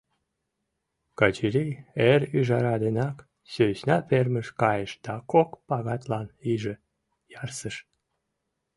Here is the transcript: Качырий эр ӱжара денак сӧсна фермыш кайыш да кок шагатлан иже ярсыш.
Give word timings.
Качырий 1.19 1.73
эр 2.09 2.21
ӱжара 2.37 2.75
денак 2.83 3.17
сӧсна 3.51 3.97
фермыш 4.07 4.47
кайыш 4.61 4.91
да 5.05 5.13
кок 5.31 5.49
шагатлан 5.67 6.27
иже 6.51 6.75
ярсыш. 7.41 7.75